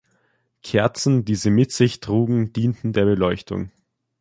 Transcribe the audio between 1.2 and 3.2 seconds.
die sie mit sich trugen, dienten der